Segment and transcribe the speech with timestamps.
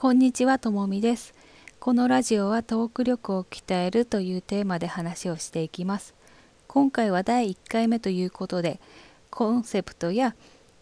[0.00, 1.34] こんにちはともみです。
[1.78, 6.14] このラジオはトーク力を鍛えるというテーマで話をしていきます。
[6.68, 8.80] 今回は第1回目ということで
[9.28, 10.34] コンセプトや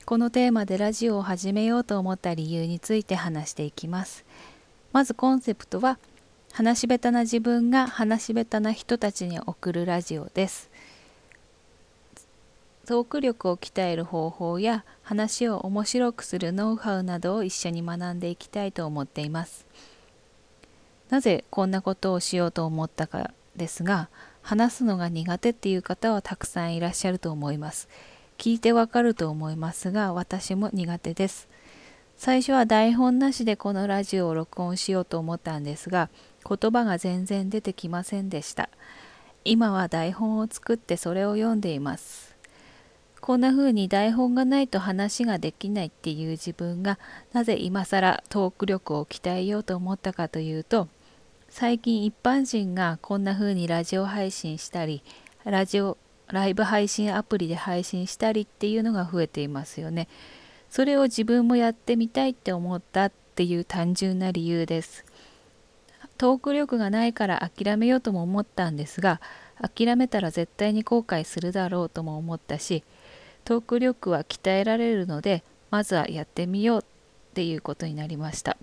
[0.05, 4.25] このテーマでラジオを始めようと思った理由について話していきます。
[4.93, 5.99] まずコンセプトは
[6.53, 10.71] 話し下手な自分が話し下手な人たちに送るラジオです。
[12.89, 19.67] トーク力を鍛える方法や話を面白くするノウハウなどを一緒に学んでいきたいと思っています。
[21.11, 24.09] なぜこんなことをしようと思ったかですが
[24.41, 27.91] 話すのが苦手っていう方はたくさんいらっしゃると思います。
[28.39, 31.47] 聞いてわかると思いますが私も苦手です。
[32.17, 36.09] 最初は台本なしでこのラジオを録音しようと思ったんですが
[36.49, 38.71] 言葉が全然出てきませんでした。
[39.45, 42.28] 今は台本を作ってそれを読んでいます。
[43.29, 46.99] こんな風に台本がないと話ができないっていう自分が
[47.35, 50.89] なぜ今更トーク力を鍛えようと思ったかというと
[51.51, 55.03] 最近一般人がこんな風にラジオ配信したり
[55.45, 60.09] ラジオライブ配信アプリで配信したりっていうのが増えていますよね。
[60.71, 65.05] それを自分もやってみたいって思ったっていう単純な理由です。
[66.17, 69.21] トーク力がないから諦めようとも思ったんですが
[69.61, 72.85] 諦めたら絶対に後悔するだろうとも思ったし
[73.45, 76.85] トーク力は鍛えられるのでまずはやってみようっ
[77.35, 78.57] ていうことになりました。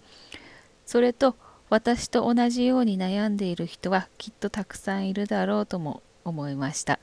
[0.86, 1.36] それと
[1.70, 7.00] 私と同じように悩んでいる人はきっとたくさんいるだろうとも思いました。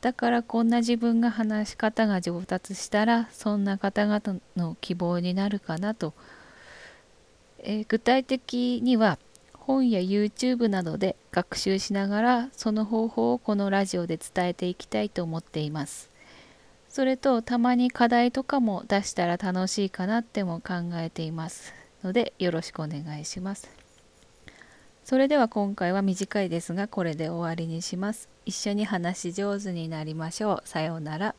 [0.00, 6.12] だからこんな自分が話し方が上達したらそんな方々の希望になるかなと、
[7.60, 9.18] えー、具体的には
[9.52, 16.11] 本や YouTube などで学習しながらその方法をこのラジオで伝えていきたいと思っています。
[16.92, 21.72] それとたまに課題とかも出したら楽しいかなっても考えています
[22.04, 23.70] のでよろしくお願いします。
[25.02, 28.28] それでは今回は短いですがこれで終わりにします。
[28.44, 30.68] 一緒に話し上手になりましょう。
[30.68, 31.34] さようなら。